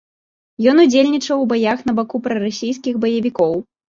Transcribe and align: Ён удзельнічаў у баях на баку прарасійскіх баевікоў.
Ён 0.71 0.77
удзельнічаў 0.83 1.43
у 1.43 1.45
баях 1.51 1.83
на 1.89 1.95
баку 2.01 2.21
прарасійскіх 2.27 2.95
баевікоў. 3.03 3.53